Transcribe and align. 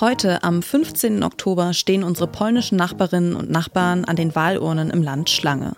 Heute, 0.00 0.44
am 0.44 0.62
15. 0.62 1.24
Oktober, 1.24 1.74
stehen 1.74 2.04
unsere 2.04 2.28
polnischen 2.28 2.76
Nachbarinnen 2.76 3.34
und 3.34 3.50
Nachbarn 3.50 4.04
an 4.04 4.14
den 4.14 4.32
Wahlurnen 4.36 4.90
im 4.90 5.02
Land 5.02 5.28
Schlange. 5.28 5.72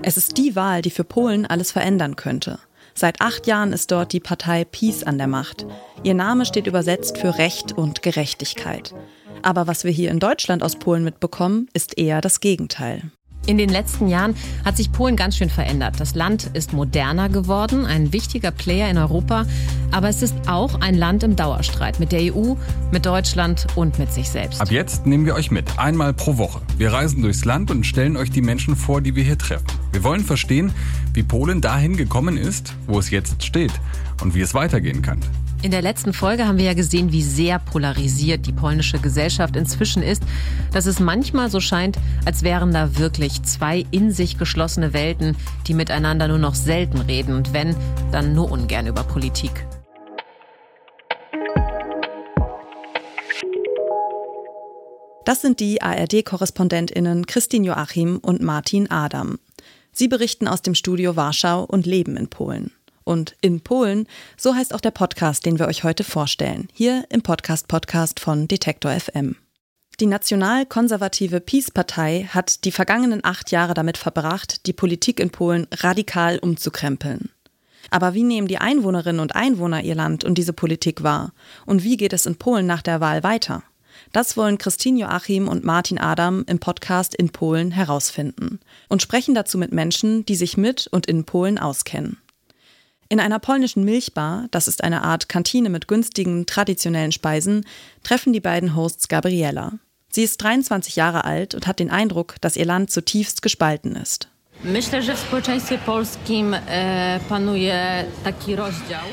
Es 0.00 0.16
ist 0.16 0.38
die 0.38 0.56
Wahl, 0.56 0.80
die 0.80 0.90
für 0.90 1.04
Polen 1.04 1.44
alles 1.44 1.70
verändern 1.70 2.16
könnte. 2.16 2.60
Seit 2.94 3.20
acht 3.20 3.46
Jahren 3.46 3.74
ist 3.74 3.90
dort 3.90 4.14
die 4.14 4.20
Partei 4.20 4.64
Peace 4.64 5.02
an 5.02 5.18
der 5.18 5.26
Macht. 5.26 5.66
Ihr 6.02 6.14
Name 6.14 6.46
steht 6.46 6.66
übersetzt 6.66 7.18
für 7.18 7.36
Recht 7.36 7.72
und 7.72 8.00
Gerechtigkeit. 8.00 8.94
Aber 9.42 9.66
was 9.66 9.84
wir 9.84 9.92
hier 9.92 10.12
in 10.12 10.18
Deutschland 10.18 10.62
aus 10.62 10.76
Polen 10.76 11.04
mitbekommen, 11.04 11.68
ist 11.74 11.98
eher 11.98 12.22
das 12.22 12.40
Gegenteil. 12.40 13.02
In 13.48 13.56
den 13.56 13.70
letzten 13.70 14.08
Jahren 14.08 14.34
hat 14.62 14.76
sich 14.76 14.92
Polen 14.92 15.16
ganz 15.16 15.38
schön 15.38 15.48
verändert. 15.48 15.98
Das 16.00 16.14
Land 16.14 16.50
ist 16.52 16.74
moderner 16.74 17.30
geworden, 17.30 17.86
ein 17.86 18.12
wichtiger 18.12 18.50
Player 18.50 18.90
in 18.90 18.98
Europa, 18.98 19.46
aber 19.90 20.10
es 20.10 20.20
ist 20.20 20.34
auch 20.46 20.82
ein 20.82 20.94
Land 20.94 21.22
im 21.22 21.34
Dauerstreit 21.34 21.98
mit 21.98 22.12
der 22.12 22.34
EU, 22.34 22.56
mit 22.92 23.06
Deutschland 23.06 23.66
und 23.74 23.98
mit 23.98 24.12
sich 24.12 24.28
selbst. 24.28 24.60
Ab 24.60 24.70
jetzt 24.70 25.06
nehmen 25.06 25.24
wir 25.24 25.34
euch 25.34 25.50
mit, 25.50 25.78
einmal 25.78 26.12
pro 26.12 26.36
Woche. 26.36 26.60
Wir 26.76 26.92
reisen 26.92 27.22
durchs 27.22 27.46
Land 27.46 27.70
und 27.70 27.86
stellen 27.86 28.18
euch 28.18 28.30
die 28.30 28.42
Menschen 28.42 28.76
vor, 28.76 29.00
die 29.00 29.16
wir 29.16 29.24
hier 29.24 29.38
treffen. 29.38 29.64
Wir 29.92 30.04
wollen 30.04 30.24
verstehen, 30.24 30.70
wie 31.14 31.22
Polen 31.22 31.62
dahin 31.62 31.96
gekommen 31.96 32.36
ist, 32.36 32.74
wo 32.86 32.98
es 32.98 33.08
jetzt 33.08 33.42
steht 33.42 33.72
und 34.20 34.34
wie 34.34 34.42
es 34.42 34.52
weitergehen 34.52 35.00
kann. 35.00 35.20
In 35.60 35.72
der 35.72 35.82
letzten 35.82 36.12
Folge 36.12 36.46
haben 36.46 36.56
wir 36.56 36.66
ja 36.66 36.74
gesehen, 36.74 37.10
wie 37.10 37.22
sehr 37.22 37.58
polarisiert 37.58 38.46
die 38.46 38.52
polnische 38.52 39.00
Gesellschaft 39.00 39.56
inzwischen 39.56 40.04
ist, 40.04 40.22
dass 40.72 40.86
es 40.86 41.00
manchmal 41.00 41.50
so 41.50 41.58
scheint, 41.58 41.98
als 42.24 42.44
wären 42.44 42.72
da 42.72 42.96
wirklich 42.96 43.42
zwei 43.42 43.84
in 43.90 44.12
sich 44.12 44.38
geschlossene 44.38 44.92
Welten, 44.92 45.36
die 45.66 45.74
miteinander 45.74 46.28
nur 46.28 46.38
noch 46.38 46.54
selten 46.54 46.98
reden 46.98 47.34
und 47.34 47.52
wenn, 47.52 47.74
dann 48.12 48.34
nur 48.34 48.52
ungern 48.52 48.86
über 48.86 49.02
Politik. 49.02 49.66
Das 55.24 55.42
sind 55.42 55.58
die 55.58 55.82
ARD-KorrespondentInnen 55.82 57.26
Christine 57.26 57.66
Joachim 57.66 58.18
und 58.18 58.40
Martin 58.40 58.88
Adam. 58.92 59.40
Sie 59.90 60.06
berichten 60.06 60.46
aus 60.46 60.62
dem 60.62 60.76
Studio 60.76 61.16
Warschau 61.16 61.64
und 61.64 61.84
leben 61.84 62.16
in 62.16 62.28
Polen 62.28 62.70
und 63.08 63.34
in 63.40 63.60
Polen. 63.62 64.06
So 64.36 64.54
heißt 64.54 64.74
auch 64.74 64.80
der 64.80 64.90
Podcast, 64.90 65.46
den 65.46 65.58
wir 65.58 65.66
euch 65.66 65.82
heute 65.82 66.04
vorstellen. 66.04 66.68
Hier 66.74 67.06
im 67.08 67.22
Podcast-Podcast 67.22 68.20
von 68.20 68.46
Detektor 68.46 68.92
FM. 68.92 69.36
Die 69.98 70.06
national-konservative 70.06 71.40
Peace-Partei 71.40 72.28
hat 72.28 72.64
die 72.64 72.70
vergangenen 72.70 73.24
acht 73.24 73.50
Jahre 73.50 73.74
damit 73.74 73.96
verbracht, 73.96 74.66
die 74.66 74.72
Politik 74.72 75.18
in 75.18 75.30
Polen 75.30 75.66
radikal 75.72 76.38
umzukrempeln. 76.38 77.30
Aber 77.90 78.14
wie 78.14 78.22
nehmen 78.22 78.46
die 78.46 78.58
Einwohnerinnen 78.58 79.20
und 79.20 79.34
Einwohner 79.34 79.82
ihr 79.82 79.94
Land 79.94 80.22
und 80.22 80.36
diese 80.36 80.52
Politik 80.52 81.02
wahr? 81.02 81.32
Und 81.66 81.82
wie 81.82 81.96
geht 81.96 82.12
es 82.12 82.26
in 82.26 82.36
Polen 82.36 82.66
nach 82.66 82.82
der 82.82 83.00
Wahl 83.00 83.22
weiter? 83.24 83.62
Das 84.12 84.36
wollen 84.36 84.58
Christine 84.58 85.00
Joachim 85.00 85.48
und 85.48 85.64
Martin 85.64 85.98
Adam 85.98 86.44
im 86.46 86.58
Podcast 86.60 87.14
in 87.14 87.30
Polen 87.30 87.72
herausfinden 87.72 88.60
und 88.88 89.02
sprechen 89.02 89.34
dazu 89.34 89.58
mit 89.58 89.72
Menschen, 89.72 90.24
die 90.26 90.36
sich 90.36 90.56
mit 90.56 90.86
und 90.86 91.06
in 91.06 91.24
Polen 91.24 91.58
auskennen. 91.58 92.18
In 93.10 93.20
einer 93.20 93.38
polnischen 93.38 93.84
Milchbar, 93.84 94.48
das 94.50 94.68
ist 94.68 94.84
eine 94.84 95.02
Art 95.02 95.30
Kantine 95.30 95.70
mit 95.70 95.88
günstigen, 95.88 96.44
traditionellen 96.44 97.12
Speisen, 97.12 97.64
treffen 98.02 98.34
die 98.34 98.40
beiden 98.40 98.76
Hosts 98.76 99.08
Gabriella. 99.08 99.78
Sie 100.10 100.22
ist 100.22 100.42
23 100.42 100.96
Jahre 100.96 101.24
alt 101.24 101.54
und 101.54 101.66
hat 101.66 101.78
den 101.78 101.90
Eindruck, 101.90 102.36
dass 102.42 102.56
ihr 102.56 102.66
Land 102.66 102.90
zutiefst 102.90 103.40
gespalten 103.40 103.96
ist. 103.96 104.28
E. 104.64 104.80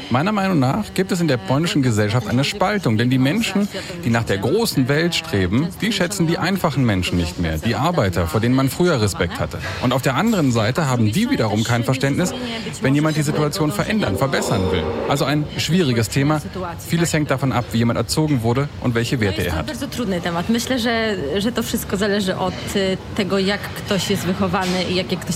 Meiner 0.10 0.32
Meinung 0.32 0.60
nach 0.60 0.94
gibt 0.96 1.12
es 1.12 1.22
in 1.22 1.28
der 1.28 1.38
polnischen 1.38 1.84
Gesellschaft 1.84 2.28
eine 2.28 2.44
Spaltung, 2.44 2.98
denn 2.98 3.12
die 3.12 3.20
Menschen, 3.20 3.68
die 4.04 4.10
nach 4.10 4.24
der 4.24 4.40
großen 4.40 4.88
Welt 4.88 5.14
streben, 5.14 5.68
die 5.82 5.92
schätzen 5.92 6.26
die 6.26 6.40
einfachen 6.40 6.84
Menschen 6.84 7.20
nicht 7.20 7.40
mehr, 7.40 7.60
die 7.60 7.76
Arbeiter, 7.76 8.26
vor 8.26 8.40
denen 8.40 8.56
man 8.56 8.70
früher 8.70 9.00
Respekt 9.00 9.40
hatte. 9.40 9.60
Und 9.84 9.94
auf 9.94 10.02
der 10.02 10.16
anderen 10.16 10.52
Seite 10.52 10.88
haben 10.88 11.12
die 11.12 11.30
wiederum 11.30 11.64
kein 11.64 11.84
Verständnis, 11.84 12.34
wenn 12.82 12.96
jemand 12.96 13.16
die 13.16 13.22
Situation 13.22 13.72
verändern, 13.72 14.18
verbessern 14.18 14.72
will. 14.72 14.84
Also 15.10 15.26
ein 15.26 15.46
schwieriges 15.58 16.10
Thema. 16.10 16.42
Vieles 16.80 17.14
hängt 17.14 17.30
davon 17.30 17.52
ab, 17.52 17.66
wie 17.72 17.78
jemand 17.78 18.00
erzogen 18.00 18.42
wurde 18.42 18.68
und 18.82 18.96
welche 18.96 19.22
Werte 19.22 19.46
er 19.46 19.56
hat. 19.56 19.66
Myślę, 20.50 20.80
że, 20.80 21.18
że 21.42 21.52
to 21.52 21.64
wszystko 21.64 21.98
zależy 21.98 22.36
od 22.36 22.54
e, 22.54 22.98
tego, 23.16 23.40
jak 23.40 23.62
ktoś 23.62 24.10
jest 24.10 24.26
wychowany 24.26 24.84
i 24.84 24.96
jakie 24.96 25.18
ktoś 25.18 25.35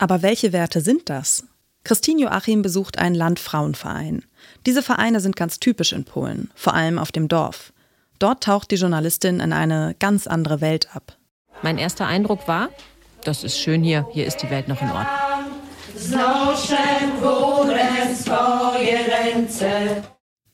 aber 0.00 0.22
welche 0.22 0.52
Werte 0.54 0.80
sind 0.80 1.10
das? 1.10 1.44
Christine 1.84 2.22
Joachim 2.22 2.62
besucht 2.62 2.98
einen 2.98 3.14
Landfrauenverein. 3.14 4.24
Diese 4.64 4.82
Vereine 4.82 5.20
sind 5.20 5.36
ganz 5.36 5.60
typisch 5.60 5.92
in 5.92 6.04
Polen, 6.04 6.50
vor 6.54 6.72
allem 6.72 6.98
auf 6.98 7.12
dem 7.12 7.28
Dorf. 7.28 7.72
Dort 8.18 8.42
taucht 8.44 8.70
die 8.70 8.76
Journalistin 8.76 9.40
in 9.40 9.52
eine 9.52 9.94
ganz 9.98 10.26
andere 10.26 10.62
Welt 10.62 10.94
ab. 10.96 11.16
Mein 11.62 11.76
erster 11.76 12.06
Eindruck 12.06 12.48
war, 12.48 12.70
das 13.24 13.44
ist 13.44 13.58
schön 13.58 13.82
hier, 13.82 14.06
hier 14.12 14.26
ist 14.26 14.38
die 14.42 14.48
Welt 14.48 14.68
noch 14.68 14.80
in 14.80 14.88
Ordnung. 14.88 15.06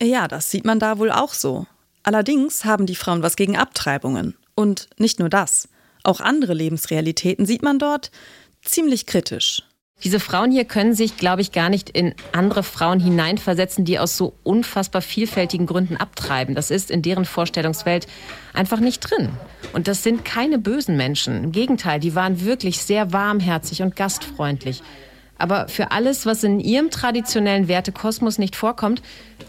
Ja, 0.02 0.26
das 0.26 0.50
sieht 0.50 0.64
man 0.64 0.80
da 0.80 0.98
wohl 0.98 1.12
auch 1.12 1.32
so. 1.32 1.66
Allerdings 2.02 2.64
haben 2.64 2.86
die 2.86 2.96
Frauen 2.96 3.22
was 3.22 3.36
gegen 3.36 3.56
Abtreibungen. 3.56 4.36
Und 4.56 4.88
nicht 4.98 5.20
nur 5.20 5.28
das. 5.28 5.68
Auch 6.02 6.20
andere 6.20 6.54
Lebensrealitäten 6.54 7.46
sieht 7.46 7.62
man 7.62 7.78
dort 7.78 8.10
ziemlich 8.62 9.06
kritisch. 9.06 9.62
Diese 10.04 10.20
Frauen 10.20 10.50
hier 10.50 10.66
können 10.66 10.94
sich, 10.94 11.16
glaube 11.16 11.40
ich, 11.40 11.52
gar 11.52 11.70
nicht 11.70 11.88
in 11.88 12.14
andere 12.32 12.62
Frauen 12.62 13.00
hineinversetzen, 13.00 13.86
die 13.86 13.98
aus 13.98 14.16
so 14.16 14.34
unfassbar 14.42 15.00
vielfältigen 15.00 15.64
Gründen 15.64 15.96
abtreiben. 15.96 16.54
Das 16.54 16.70
ist 16.70 16.90
in 16.90 17.00
deren 17.00 17.24
Vorstellungswelt 17.24 18.06
einfach 18.52 18.78
nicht 18.78 19.00
drin. 19.00 19.30
Und 19.72 19.88
das 19.88 20.02
sind 20.02 20.22
keine 20.24 20.58
bösen 20.58 20.98
Menschen. 20.98 21.44
Im 21.44 21.52
Gegenteil, 21.52 21.98
die 21.98 22.14
waren 22.14 22.44
wirklich 22.44 22.78
sehr 22.82 23.14
warmherzig 23.14 23.80
und 23.80 23.96
gastfreundlich. 23.96 24.82
Aber 25.38 25.68
für 25.68 25.92
alles, 25.92 26.26
was 26.26 26.44
in 26.44 26.60
ihrem 26.60 26.90
traditionellen 26.90 27.66
Wertekosmos 27.66 28.36
nicht 28.36 28.54
vorkommt, 28.54 29.00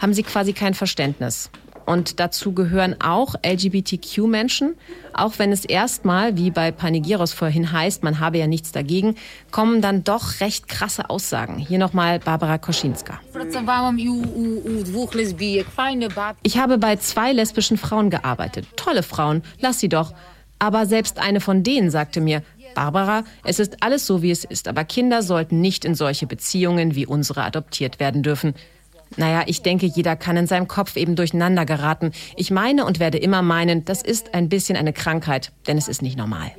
haben 0.01 0.13
sie 0.13 0.23
quasi 0.23 0.53
kein 0.53 0.73
Verständnis. 0.73 1.49
Und 1.87 2.19
dazu 2.19 2.51
gehören 2.51 2.97
auch 2.99 3.35
LGBTQ-Menschen. 3.45 4.75
Auch 5.13 5.39
wenn 5.39 5.53
es 5.53 5.63
erstmal, 5.63 6.35
wie 6.35 6.51
bei 6.51 6.69
Panegyros 6.71 7.31
vorhin 7.31 7.71
heißt, 7.71 8.03
man 8.03 8.19
habe 8.19 8.37
ja 8.37 8.45
nichts 8.45 8.73
dagegen, 8.73 9.15
kommen 9.51 9.81
dann 9.81 10.03
doch 10.03 10.41
recht 10.41 10.67
krasse 10.67 11.09
Aussagen. 11.09 11.57
Hier 11.57 11.79
nochmal 11.79 12.19
Barbara 12.19 12.57
Koschinska. 12.57 13.21
Ich 16.43 16.57
habe 16.57 16.77
bei 16.77 16.97
zwei 16.97 17.31
lesbischen 17.31 17.77
Frauen 17.77 18.09
gearbeitet. 18.09 18.67
Tolle 18.75 19.01
Frauen, 19.01 19.41
lass 19.61 19.79
sie 19.79 19.87
doch. 19.87 20.13
Aber 20.59 20.87
selbst 20.87 21.19
eine 21.19 21.39
von 21.39 21.63
denen 21.63 21.89
sagte 21.89 22.19
mir, 22.19 22.43
Barbara, 22.75 23.23
es 23.45 23.59
ist 23.59 23.81
alles 23.81 24.05
so, 24.05 24.21
wie 24.21 24.31
es 24.31 24.43
ist, 24.43 24.67
aber 24.67 24.83
Kinder 24.83 25.23
sollten 25.23 25.61
nicht 25.61 25.85
in 25.85 25.95
solche 25.95 26.27
Beziehungen 26.27 26.95
wie 26.95 27.05
unsere 27.05 27.43
adoptiert 27.43 28.01
werden 28.01 28.23
dürfen. 28.23 28.55
Naja, 29.15 29.43
ich 29.47 29.61
denke, 29.61 29.85
jeder 29.85 30.15
kann 30.15 30.37
in 30.37 30.47
seinem 30.47 30.67
Kopf 30.67 30.97
eben 30.97 31.15
durcheinander 31.15 31.65
geraten. 31.65 32.11
Ich 32.35 32.51
meine 32.51 32.85
und 32.85 32.99
werde 32.99 33.17
immer 33.17 33.41
meinen, 33.41 33.85
das 33.85 34.01
ist 34.01 34.33
ein 34.33 34.49
bisschen 34.49 34.77
eine 34.77 34.93
Krankheit, 34.93 35.51
denn 35.67 35.77
es 35.77 35.87
ist 35.87 36.01
nicht 36.01 36.17
normal. 36.17 36.51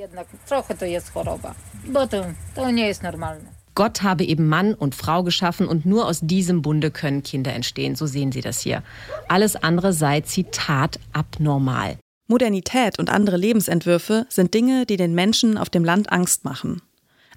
Gott 3.74 4.02
habe 4.02 4.24
eben 4.24 4.48
Mann 4.48 4.74
und 4.74 4.96
Frau 4.96 5.22
geschaffen 5.22 5.68
und 5.68 5.86
nur 5.86 6.06
aus 6.06 6.18
diesem 6.20 6.62
Bunde 6.62 6.90
können 6.90 7.22
Kinder 7.22 7.52
entstehen. 7.52 7.94
So 7.94 8.06
sehen 8.06 8.32
Sie 8.32 8.40
das 8.40 8.60
hier. 8.60 8.82
Alles 9.28 9.54
andere 9.54 9.92
sei, 9.92 10.20
Zitat, 10.22 10.98
abnormal. 11.12 11.96
Modernität 12.26 12.98
und 12.98 13.08
andere 13.08 13.36
Lebensentwürfe 13.36 14.26
sind 14.28 14.52
Dinge, 14.52 14.84
die 14.84 14.96
den 14.96 15.14
Menschen 15.14 15.56
auf 15.56 15.70
dem 15.70 15.84
Land 15.84 16.10
Angst 16.10 16.44
machen. 16.44 16.82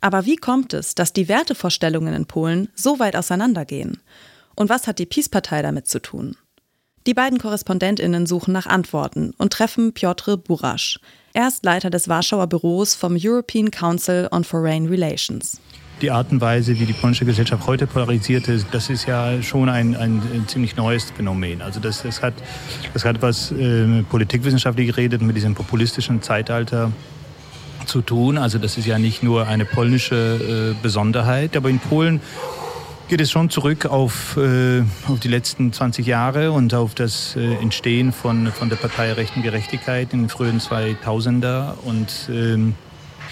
Aber 0.01 0.25
wie 0.25 0.35
kommt 0.35 0.73
es, 0.73 0.95
dass 0.95 1.13
die 1.13 1.29
Wertevorstellungen 1.29 2.13
in 2.15 2.25
Polen 2.25 2.69
so 2.73 2.97
weit 2.97 3.15
auseinandergehen? 3.15 4.01
Und 4.55 4.69
was 4.69 4.87
hat 4.87 4.99
die 4.99 5.05
Peace-Partei 5.05 5.61
damit 5.61 5.87
zu 5.87 6.01
tun? 6.01 6.35
Die 7.07 7.15
beiden 7.15 7.39
KorrespondentInnen 7.39 8.27
suchen 8.27 8.51
nach 8.53 8.67
Antworten 8.67 9.33
und 9.37 9.51
treffen 9.51 9.91
Piotr 9.93 10.37
Burasch. 10.37 10.99
Er 11.33 11.47
ist 11.47 11.65
Leiter 11.65 11.89
des 11.89 12.07
Warschauer 12.09 12.45
Büros 12.45 12.93
vom 12.93 13.17
European 13.19 13.71
Council 13.71 14.27
on 14.31 14.43
Foreign 14.43 14.87
Relations. 14.87 15.59
Die 16.01 16.11
Art 16.11 16.31
und 16.31 16.41
Weise, 16.41 16.79
wie 16.79 16.85
die 16.85 16.93
polnische 16.93 17.25
Gesellschaft 17.25 17.65
heute 17.65 17.87
polarisiert 17.87 18.47
ist, 18.47 18.67
das 18.71 18.89
ist 18.89 19.07
ja 19.07 19.41
schon 19.41 19.69
ein, 19.69 19.95
ein, 19.95 20.45
ziemlich 20.47 20.75
neues 20.75 21.11
Phänomen. 21.11 21.61
Also 21.61 21.79
das, 21.79 22.03
das, 22.03 22.21
hat, 22.21 22.33
das 22.93 23.05
hat 23.05 23.21
was 23.21 23.51
äh, 23.51 24.03
politikwissenschaftlich 24.03 24.87
geredet 24.87 25.21
mit 25.21 25.35
diesem 25.35 25.55
populistischen 25.55 26.21
Zeitalter 26.21 26.91
zu 27.85 28.01
tun. 28.01 28.37
Also 28.37 28.57
das 28.57 28.77
ist 28.77 28.85
ja 28.85 28.99
nicht 28.99 29.23
nur 29.23 29.47
eine 29.47 29.65
polnische 29.65 30.75
äh, 30.75 30.81
Besonderheit, 30.83 31.55
aber 31.55 31.69
in 31.69 31.79
Polen 31.79 32.19
geht 33.11 33.19
es 33.19 33.29
schon 33.29 33.49
zurück 33.49 33.87
auf, 33.87 34.37
äh, 34.37 34.83
auf 35.09 35.19
die 35.19 35.27
letzten 35.27 35.73
20 35.73 36.07
Jahre 36.07 36.53
und 36.53 36.73
auf 36.73 36.95
das 36.95 37.35
äh, 37.35 37.55
Entstehen 37.55 38.13
von, 38.13 38.47
von 38.53 38.69
der 38.69 38.77
Partei 38.77 39.11
Rechten 39.11 39.43
Gerechtigkeit 39.43 40.13
in 40.13 40.19
den 40.19 40.29
frühen 40.29 40.61
2000er. 40.61 41.73
Und 41.83 42.29
ähm, 42.29 42.73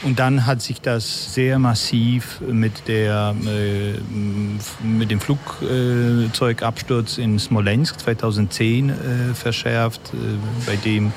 Und 0.04 0.20
dann 0.20 0.46
hat 0.46 0.62
sich 0.62 0.82
das 0.82 1.34
sehr 1.34 1.60
massiv 1.60 2.42
mit, 2.42 2.90
der, 2.90 3.34
äh, 3.46 3.94
mit 4.86 5.12
dem 5.12 5.22
Flugzeugabsturz 5.22 7.18
in 7.18 7.40
Smolensk 7.40 8.02
2010 8.02 8.90
äh, 8.90 8.94
verschärft, 9.34 10.02
äh, 10.14 10.18
bei 10.66 10.76
dem 10.76 11.14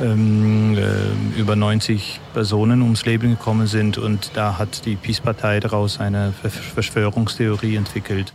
ähm, 0.00 0.76
äh, 0.76 1.40
über 1.40 1.56
90 1.56 2.20
Personen 2.32 2.82
ums 2.82 3.04
Leben 3.04 3.30
gekommen 3.30 3.66
sind. 3.66 3.98
Und 3.98 4.30
da 4.34 4.58
hat 4.58 4.84
die 4.84 4.96
Peace-Partei 4.96 5.60
daraus 5.60 6.00
eine 6.00 6.32
Verschwörungstheorie 6.32 7.76
entwickelt. 7.76 8.32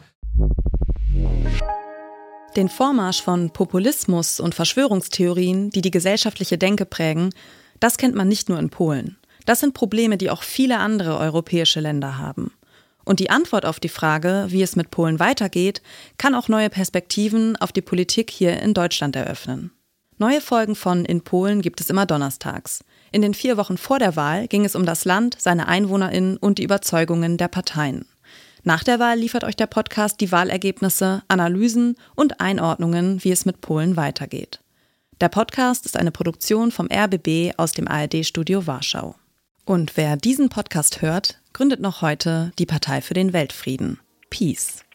Den 2.55 2.69
Vormarsch 2.69 3.21
von 3.21 3.49
Populismus 3.49 4.39
und 4.39 4.53
Verschwörungstheorien, 4.53 5.69
die 5.71 5.81
die 5.81 5.91
gesellschaftliche 5.91 6.57
Denke 6.57 6.85
prägen, 6.85 7.31
das 7.79 7.97
kennt 7.97 8.15
man 8.15 8.27
nicht 8.27 8.47
nur 8.49 8.59
in 8.59 8.69
Polen. 8.69 9.17
Das 9.45 9.59
sind 9.59 9.73
Probleme, 9.73 10.17
die 10.17 10.29
auch 10.29 10.43
viele 10.43 10.79
andere 10.79 11.17
europäische 11.17 11.79
Länder 11.79 12.17
haben. 12.17 12.51
Und 13.05 13.19
die 13.19 13.29
Antwort 13.29 13.65
auf 13.65 13.79
die 13.79 13.89
Frage, 13.89 14.45
wie 14.49 14.61
es 14.61 14.75
mit 14.75 14.91
Polen 14.91 15.19
weitergeht, 15.19 15.81
kann 16.17 16.35
auch 16.35 16.47
neue 16.47 16.69
Perspektiven 16.69 17.55
auf 17.57 17.71
die 17.71 17.81
Politik 17.81 18.31
hier 18.31 18.61
in 18.61 18.73
Deutschland 18.73 19.15
eröffnen. 19.15 19.71
Neue 20.23 20.39
Folgen 20.39 20.75
von 20.75 21.03
In 21.03 21.19
Polen 21.19 21.61
gibt 21.61 21.81
es 21.81 21.89
immer 21.89 22.05
donnerstags. 22.05 22.85
In 23.11 23.21
den 23.21 23.33
vier 23.33 23.57
Wochen 23.57 23.77
vor 23.77 23.99
der 23.99 24.15
Wahl 24.15 24.47
ging 24.47 24.63
es 24.63 24.73
um 24.73 24.85
das 24.85 25.03
Land, 25.03 25.35
seine 25.37 25.67
Einwohnerinnen 25.67 26.37
und 26.37 26.59
die 26.59 26.63
Überzeugungen 26.63 27.35
der 27.35 27.49
Parteien. 27.49 28.05
Nach 28.63 28.85
der 28.85 28.99
Wahl 28.99 29.19
liefert 29.19 29.43
euch 29.43 29.57
der 29.57 29.67
Podcast 29.67 30.21
die 30.21 30.31
Wahlergebnisse, 30.31 31.23
Analysen 31.27 31.97
und 32.15 32.39
Einordnungen, 32.39 33.21
wie 33.25 33.31
es 33.33 33.43
mit 33.43 33.59
Polen 33.59 33.97
weitergeht. 33.97 34.61
Der 35.19 35.27
Podcast 35.27 35.85
ist 35.85 35.97
eine 35.97 36.11
Produktion 36.11 36.71
vom 36.71 36.87
RBB 36.89 37.55
aus 37.57 37.73
dem 37.73 37.89
ARD-Studio 37.89 38.65
Warschau. 38.65 39.15
Und 39.65 39.97
wer 39.97 40.15
diesen 40.15 40.47
Podcast 40.47 41.01
hört, 41.01 41.41
gründet 41.51 41.81
noch 41.81 42.01
heute 42.01 42.53
die 42.57 42.65
Partei 42.65 43.01
für 43.01 43.13
den 43.13 43.33
Weltfrieden. 43.33 43.99
Peace. 44.29 44.85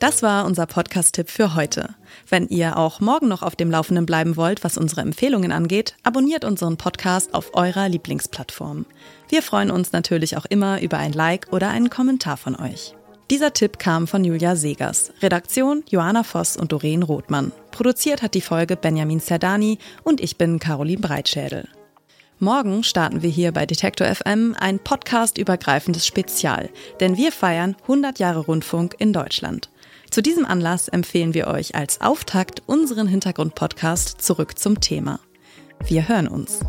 Das 0.00 0.22
war 0.22 0.46
unser 0.46 0.64
Podcast-Tipp 0.64 1.28
für 1.28 1.54
heute. 1.54 1.94
Wenn 2.26 2.48
ihr 2.48 2.78
auch 2.78 3.00
morgen 3.00 3.28
noch 3.28 3.42
auf 3.42 3.54
dem 3.54 3.70
Laufenden 3.70 4.06
bleiben 4.06 4.34
wollt, 4.34 4.64
was 4.64 4.78
unsere 4.78 5.02
Empfehlungen 5.02 5.52
angeht, 5.52 5.94
abonniert 6.02 6.46
unseren 6.46 6.78
Podcast 6.78 7.34
auf 7.34 7.54
eurer 7.54 7.86
Lieblingsplattform. 7.86 8.86
Wir 9.28 9.42
freuen 9.42 9.70
uns 9.70 9.92
natürlich 9.92 10.38
auch 10.38 10.46
immer 10.46 10.80
über 10.80 10.96
ein 10.96 11.12
Like 11.12 11.48
oder 11.52 11.68
einen 11.68 11.90
Kommentar 11.90 12.38
von 12.38 12.56
euch. 12.56 12.94
Dieser 13.30 13.52
Tipp 13.52 13.78
kam 13.78 14.06
von 14.06 14.24
Julia 14.24 14.56
Segers. 14.56 15.12
Redaktion 15.20 15.84
Johanna 15.90 16.24
Voss 16.24 16.56
und 16.56 16.72
Doreen 16.72 17.02
Rothmann. 17.02 17.52
Produziert 17.70 18.22
hat 18.22 18.32
die 18.32 18.40
Folge 18.40 18.76
Benjamin 18.76 19.20
Zerdani 19.20 19.78
und 20.02 20.22
ich 20.22 20.38
bin 20.38 20.58
Caroline 20.58 21.02
Breitschädel. 21.02 21.68
Morgen 22.38 22.84
starten 22.84 23.20
wir 23.20 23.28
hier 23.28 23.52
bei 23.52 23.66
Detektor 23.66 24.06
FM 24.06 24.56
ein 24.58 24.78
Podcast-übergreifendes 24.78 26.06
Spezial, 26.06 26.70
denn 26.98 27.18
wir 27.18 27.32
feiern 27.32 27.76
100 27.82 28.18
Jahre 28.18 28.40
Rundfunk 28.40 28.94
in 28.98 29.12
Deutschland. 29.12 29.68
Zu 30.10 30.22
diesem 30.22 30.44
Anlass 30.44 30.88
empfehlen 30.88 31.34
wir 31.34 31.46
euch 31.46 31.76
als 31.76 32.00
Auftakt 32.00 32.62
unseren 32.66 33.06
Hintergrundpodcast 33.06 34.20
zurück 34.20 34.58
zum 34.58 34.80
Thema. 34.80 35.20
Wir 35.84 36.08
hören 36.08 36.26
uns. 36.26 36.60